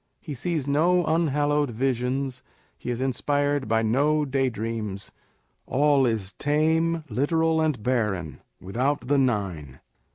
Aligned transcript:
He 0.19 0.33
sees 0.33 0.65
no 0.65 1.03
unhallosved 1.05 1.69
visions, 1.69 2.41
he 2.75 2.89
is 2.89 3.01
inspired 3.01 3.67
by 3.67 3.83
no 3.83 4.25
daydreams. 4.25 5.11
All 5.67 6.07
is 6.07 6.33
tame, 6.33 7.03
literal, 7.07 7.61
and 7.61 7.83
barren, 7.83 8.39
without 8.59 9.01
the 9.07 9.19
Nine. 9.19 9.79